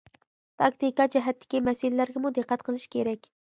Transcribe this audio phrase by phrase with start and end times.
[0.61, 3.35] تاكتىكا جەھەتتىكى مەسىلىلەرگىمۇ دىققەت قىلىش كېرەك.